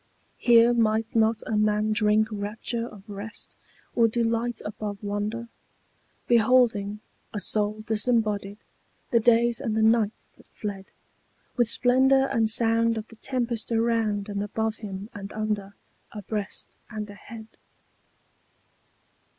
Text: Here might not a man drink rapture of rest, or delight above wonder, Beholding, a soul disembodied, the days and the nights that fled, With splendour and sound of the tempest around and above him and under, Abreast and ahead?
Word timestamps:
Here 0.39 0.73
might 0.73 1.15
not 1.15 1.43
a 1.45 1.55
man 1.55 1.91
drink 1.91 2.29
rapture 2.31 2.87
of 2.87 3.07
rest, 3.07 3.55
or 3.93 4.07
delight 4.07 4.59
above 4.65 5.03
wonder, 5.03 5.47
Beholding, 6.27 7.01
a 7.35 7.39
soul 7.39 7.81
disembodied, 7.85 8.57
the 9.11 9.19
days 9.19 9.61
and 9.61 9.77
the 9.77 9.83
nights 9.83 10.23
that 10.37 10.47
fled, 10.47 10.85
With 11.55 11.69
splendour 11.69 12.25
and 12.25 12.49
sound 12.49 12.97
of 12.97 13.09
the 13.09 13.15
tempest 13.17 13.71
around 13.71 14.27
and 14.27 14.41
above 14.41 14.77
him 14.77 15.11
and 15.13 15.31
under, 15.33 15.75
Abreast 16.11 16.75
and 16.89 17.07
ahead? 17.07 17.45